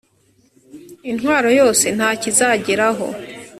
intwaro 1.09 1.49
yose 1.59 1.85
nta 1.95 2.09
cyo 2.19 2.25
izageraho 2.31 3.07